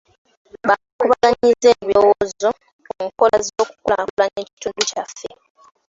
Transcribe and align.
Baakubaganyizza 0.67 1.67
ebirowoozo 1.79 2.49
ku 2.89 2.93
nkola 3.07 3.37
z'okukulaakulanya 3.45 4.39
ekitundu 4.43 4.81
kyaffe. 4.89 5.29